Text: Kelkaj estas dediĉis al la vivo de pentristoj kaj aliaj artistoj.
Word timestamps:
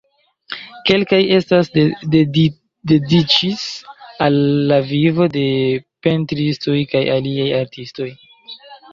Kelkaj 0.89 1.17
estas 1.39 1.67
dediĉis 2.91 3.65
al 4.27 4.37
la 4.71 4.79
vivo 4.93 5.27
de 5.35 5.43
pentristoj 6.07 6.79
kaj 6.95 7.03
aliaj 7.17 7.47
artistoj. 7.59 8.09